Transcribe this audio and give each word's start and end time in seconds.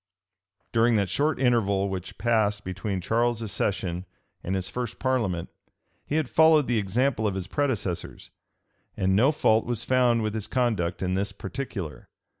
During 0.73 0.95
that 0.95 1.09
short 1.11 1.39
interval 1.39 1.87
which 1.87 2.17
passed 2.17 2.63
between 2.63 3.01
Charles's 3.01 3.51
accession 3.51 4.07
and 4.43 4.55
his 4.55 4.67
first 4.67 4.97
parliament, 4.97 5.49
he 6.07 6.15
had 6.15 6.27
followed 6.27 6.65
the 6.65 6.79
example 6.79 7.27
of 7.27 7.35
his 7.35 7.45
predecessors; 7.45 8.31
and 8.97 9.15
no 9.15 9.31
fault 9.31 9.63
was 9.63 9.85
found 9.85 10.23
with 10.23 10.33
his 10.33 10.47
conduct 10.47 11.03
in 11.03 11.13
this 11.13 11.31
particular. 11.31 12.09